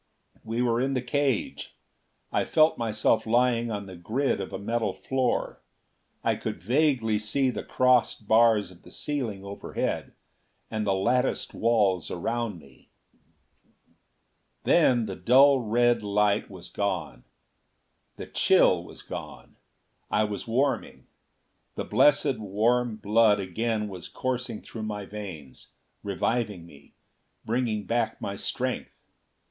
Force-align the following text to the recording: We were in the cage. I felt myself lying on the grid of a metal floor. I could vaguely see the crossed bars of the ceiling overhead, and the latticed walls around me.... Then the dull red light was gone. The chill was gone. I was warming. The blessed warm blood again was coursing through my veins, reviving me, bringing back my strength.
We 0.43 0.63
were 0.63 0.81
in 0.81 0.95
the 0.95 1.01
cage. 1.03 1.75
I 2.31 2.43
felt 2.43 2.75
myself 2.75 3.27
lying 3.27 3.69
on 3.69 3.85
the 3.85 3.95
grid 3.95 4.41
of 4.41 4.51
a 4.51 4.57
metal 4.57 4.93
floor. 4.93 5.61
I 6.23 6.33
could 6.37 6.59
vaguely 6.59 7.19
see 7.19 7.51
the 7.51 7.61
crossed 7.61 8.27
bars 8.27 8.71
of 8.71 8.81
the 8.81 8.89
ceiling 8.89 9.45
overhead, 9.45 10.13
and 10.71 10.87
the 10.87 10.95
latticed 10.95 11.53
walls 11.53 12.09
around 12.09 12.57
me.... 12.59 12.89
Then 14.63 15.05
the 15.05 15.15
dull 15.15 15.59
red 15.59 16.01
light 16.01 16.49
was 16.49 16.67
gone. 16.67 17.23
The 18.15 18.25
chill 18.25 18.83
was 18.83 19.03
gone. 19.03 19.55
I 20.09 20.23
was 20.23 20.47
warming. 20.47 21.05
The 21.75 21.85
blessed 21.85 22.39
warm 22.39 22.95
blood 22.95 23.39
again 23.39 23.87
was 23.87 24.07
coursing 24.07 24.63
through 24.63 24.81
my 24.81 25.05
veins, 25.05 25.67
reviving 26.01 26.65
me, 26.65 26.95
bringing 27.45 27.83
back 27.85 28.19
my 28.19 28.35
strength. 28.35 29.05